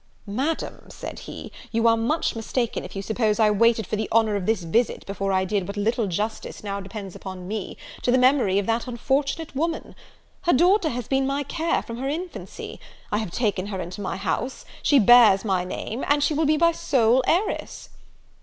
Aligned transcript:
'Madam,' 0.25 0.87
said 0.89 1.19
he, 1.29 1.51
'you 1.71 1.87
are 1.87 1.95
much 1.95 2.35
mistaken, 2.35 2.83
if 2.83 2.95
you 2.95 3.03
suppose 3.03 3.39
I 3.39 3.51
waited 3.51 3.85
for 3.85 3.97
the 3.97 4.09
honour 4.11 4.35
of 4.35 4.47
this 4.47 4.63
visit 4.63 5.05
before 5.05 5.31
I 5.31 5.45
did 5.45 5.67
what 5.67 5.77
little 5.77 6.07
justice 6.07 6.63
now 6.63 6.79
depends 6.79 7.15
upon 7.15 7.47
me, 7.47 7.77
to 8.01 8.09
the 8.09 8.17
memory 8.17 8.57
of 8.57 8.65
that 8.65 8.87
unfortunate 8.87 9.55
woman: 9.55 9.93
her 10.41 10.53
daughter 10.53 10.89
has 10.89 11.07
been 11.07 11.27
my 11.27 11.43
care 11.43 11.83
from 11.83 11.97
her 11.97 12.09
infancy; 12.09 12.79
I 13.11 13.19
have 13.19 13.29
taken 13.29 13.67
her 13.67 13.79
into 13.79 14.01
my 14.01 14.17
house; 14.17 14.65
she 14.81 14.97
bears 14.97 15.45
my 15.45 15.63
name; 15.63 16.03
and 16.07 16.23
she 16.23 16.33
will 16.33 16.47
be 16.47 16.57
my 16.57 16.71
sole 16.71 17.21
heiress.' 17.27 17.89